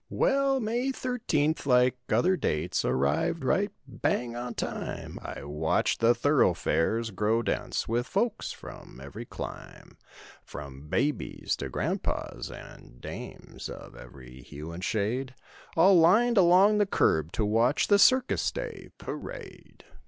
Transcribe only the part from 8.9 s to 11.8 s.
every clime; From babies to